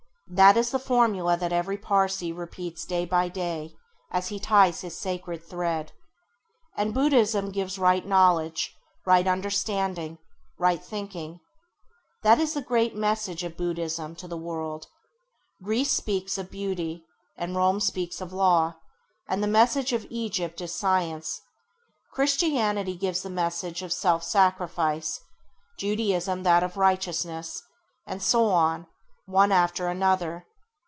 That 0.33 0.55
is 0.55 0.71
the 0.71 0.79
formula 0.79 1.35
that 1.35 1.51
every 1.51 1.77
Pãrsî 1.77 2.33
repeats 2.33 2.85
day 2.85 3.03
by 3.03 3.27
day 3.27 3.75
as 4.11 4.29
he 4.29 4.39
ties 4.39 4.79
his 4.79 4.97
sacred 4.97 5.43
thread. 5.43 5.91
And 6.77 6.93
Buddhism 6.93 7.51
gives 7.51 7.77
right 7.77 8.05
knowledge, 8.07 8.73
right 9.05 9.27
understanding, 9.27 10.19
right 10.57 10.81
thinking. 10.81 11.41
That 12.23 12.39
is 12.39 12.53
the 12.53 12.61
great 12.61 12.95
message 12.95 13.43
of 13.43 13.57
Buddhism 13.57 14.15
to 14.15 14.27
the 14.29 14.37
world. 14.37 14.87
Greece 15.61 15.91
speaks 15.91 16.37
of 16.37 16.49
Beauty, 16.49 17.03
and 17.35 17.53
Rome 17.57 17.81
speaks 17.81 18.21
of 18.21 18.31
Law, 18.31 18.75
and 19.27 19.43
the 19.43 19.47
message 19.47 19.91
of 19.91 20.07
Egypt 20.09 20.61
is 20.61 20.73
Science. 20.73 21.41
Christianity 22.13 22.95
gives 22.95 23.23
the 23.23 23.29
message 23.29 23.81
of 23.81 23.91
Self 23.91 24.23
sacrifice; 24.23 25.19
Judaism 25.77 26.43
that 26.43 26.63
of 26.63 26.77
Righteousness; 26.77 27.61
and 28.07 28.23
so 28.23 28.45
on, 28.45 28.87
one 29.27 29.51
after 29.51 29.87
another. 29.87 30.45